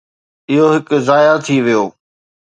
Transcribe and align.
اهو 0.51 0.65
هڪ 0.75 0.87
ضايع 1.07 1.33
ٿي 1.45 1.57
ويو. 1.65 1.83